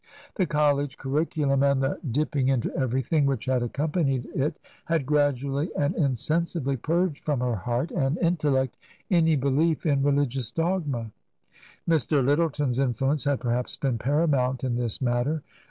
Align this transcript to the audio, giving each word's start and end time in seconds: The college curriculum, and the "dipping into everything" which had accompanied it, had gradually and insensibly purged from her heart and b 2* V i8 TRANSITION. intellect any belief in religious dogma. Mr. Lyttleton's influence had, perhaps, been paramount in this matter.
The 0.33 0.47
college 0.47 0.97
curriculum, 0.97 1.61
and 1.61 1.79
the 1.79 1.99
"dipping 2.09 2.47
into 2.47 2.75
everything" 2.75 3.27
which 3.27 3.45
had 3.45 3.61
accompanied 3.61 4.25
it, 4.33 4.57
had 4.85 5.05
gradually 5.05 5.69
and 5.77 5.93
insensibly 5.93 6.75
purged 6.75 7.23
from 7.23 7.39
her 7.41 7.53
heart 7.53 7.91
and 7.91 8.15
b 8.15 8.19
2* 8.19 8.19
V 8.19 8.19
i8 8.19 8.19
TRANSITION. 8.21 8.25
intellect 8.27 8.77
any 9.11 9.35
belief 9.35 9.85
in 9.85 10.01
religious 10.01 10.49
dogma. 10.49 11.11
Mr. 11.87 12.25
Lyttleton's 12.25 12.79
influence 12.79 13.25
had, 13.25 13.39
perhaps, 13.41 13.77
been 13.77 13.99
paramount 13.99 14.63
in 14.63 14.75
this 14.75 15.03
matter. 15.03 15.43